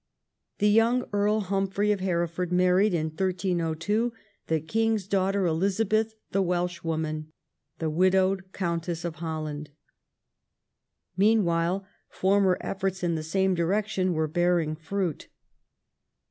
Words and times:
The 0.57 0.67
young 0.67 1.03
Earl 1.13 1.41
Humphrey 1.41 1.91
of 1.91 1.99
Hereford 1.99 2.51
married 2.51 2.95
in 2.95 3.09
1302 3.09 4.11
the 4.47 4.59
king's 4.59 5.05
daughter 5.07 5.45
Eliza 5.45 5.85
beth 5.85 6.15
the 6.31 6.41
Welshwoman, 6.41 7.31
the 7.77 7.89
widowed 7.91 8.51
Countess 8.51 9.05
of 9.05 9.17
Holland. 9.17 9.69
Meanwhile 11.15 11.85
former 12.09 12.57
eff"orts 12.61 13.03
in 13.03 13.13
the 13.13 13.21
same 13.21 13.55
direc 13.55 13.85
tion 13.89 14.15
Avere 14.15 14.33
bearing 14.33 14.75
fruit. 14.75 15.27